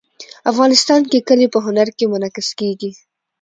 افغانستان 0.51 1.01
کې 1.09 1.25
کلي 1.27 1.47
په 1.53 1.59
هنر 1.65 1.87
کې 1.97 2.05
منعکس 2.11 2.49
کېږي. 2.59 2.91